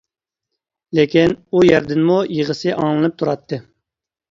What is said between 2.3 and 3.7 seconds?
يىغىسى ئاڭلىنىپ تۇراتتى.